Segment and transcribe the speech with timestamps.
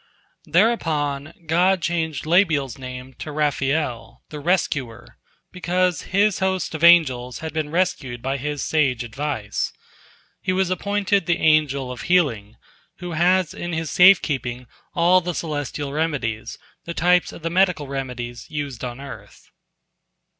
[0.45, 5.19] Thereupon God changed Labbiel's name to Raphael, the Rescuer,
[5.51, 9.71] because his host of angels had been rescued by his sage advice.
[10.41, 12.55] He was appointed the Angel of Healing,
[12.97, 17.87] who has in his safe keeping all the celestial remedies, the types of the medical
[17.87, 19.51] remedies used on earth.